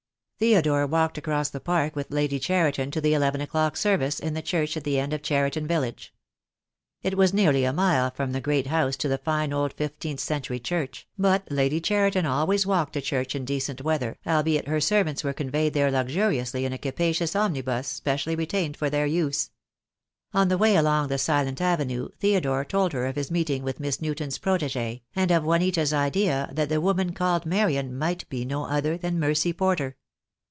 Theodore 0.43 0.87
walked 0.87 1.19
across 1.19 1.51
the 1.51 1.59
Park 1.59 1.95
with 1.95 2.09
Lady 2.09 2.39
Cheriton 2.39 2.89
THE 2.89 2.99
DAY 2.99 3.11
WILL 3.11 3.11
COME. 3.11 3.11
303 3.11 3.11
to 3.11 3.11
the 3.11 3.13
eleven 3.13 3.41
o'clock 3.41 3.77
service 3.77 4.19
in 4.19 4.33
the 4.33 4.41
church 4.41 4.75
at 4.75 4.83
the 4.83 4.97
end 4.97 5.13
of 5.13 5.21
Cheriton 5.21 5.67
village. 5.67 6.15
It 7.03 7.15
was 7.15 7.31
nearly 7.31 7.63
a 7.63 7.71
mile 7.71 8.09
from 8.09 8.31
the 8.31 8.41
great 8.41 8.65
house 8.65 8.95
to 8.95 9.07
the 9.07 9.19
fine 9.19 9.53
old 9.53 9.73
fifteenth 9.73 10.19
century 10.19 10.59
church, 10.59 11.07
but 11.15 11.47
Lady 11.51 11.79
Cheriton 11.79 12.25
always 12.25 12.65
walked 12.65 12.93
to 12.93 13.01
church 13.01 13.35
in 13.35 13.45
decent 13.45 13.83
weather, 13.83 14.17
albeit 14.25 14.67
her 14.67 14.81
servants 14.81 15.23
were 15.23 15.31
conveyed 15.31 15.75
there 15.75 15.91
luxuriously 15.91 16.65
in 16.65 16.73
a 16.73 16.79
capacious 16.79 17.35
omnibus 17.35 17.87
specially 17.87 18.35
retained 18.35 18.75
for 18.75 18.89
their 18.89 19.05
use. 19.05 19.51
On 20.33 20.47
the 20.47 20.57
way 20.57 20.75
along 20.75 21.09
the 21.09 21.19
silent 21.19 21.61
avenue 21.61 22.09
Theodore 22.19 22.65
told 22.65 22.93
her 22.93 23.05
of 23.05 23.15
his 23.15 23.29
meeting 23.29 23.61
with 23.61 23.79
Miss 23.79 24.01
Newton's 24.01 24.39
protegee, 24.39 25.03
and 25.15 25.29
of 25.29 25.43
Juanita's 25.43 25.93
idea 25.93 26.49
that 26.51 26.69
the 26.69 26.81
woman 26.81 27.13
called 27.13 27.45
Marian 27.45 27.95
might 27.95 28.27
be 28.27 28.43
no 28.43 28.63
other 28.65 28.97
than 28.97 29.19
Mercy 29.19 29.53
Porter. 29.53 29.97